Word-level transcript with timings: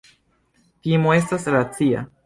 Timo 0.87 1.15
estas 1.19 1.49
racia. 1.57 2.07